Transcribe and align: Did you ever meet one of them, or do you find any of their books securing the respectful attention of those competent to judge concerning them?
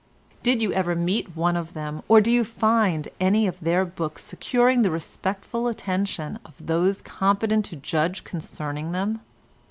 Did 0.41 0.63
you 0.63 0.73
ever 0.73 0.95
meet 0.95 1.37
one 1.37 1.55
of 1.55 1.73
them, 1.75 2.01
or 2.07 2.21
do 2.21 2.31
you 2.31 2.43
find 2.43 3.07
any 3.19 3.45
of 3.45 3.59
their 3.59 3.85
books 3.85 4.23
securing 4.23 4.81
the 4.81 4.89
respectful 4.89 5.67
attention 5.67 6.39
of 6.43 6.55
those 6.59 7.03
competent 7.03 7.65
to 7.65 7.75
judge 7.75 8.23
concerning 8.23 8.93
them? 8.93 9.21